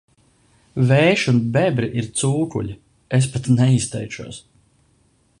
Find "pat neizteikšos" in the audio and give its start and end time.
3.35-4.41